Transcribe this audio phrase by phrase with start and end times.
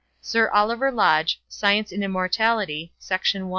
[0.19, 3.49] Sir Oliver Lodge: Science and Immortality, Section 1.